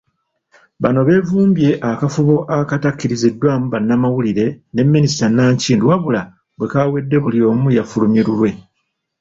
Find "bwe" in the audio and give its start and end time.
6.57-6.67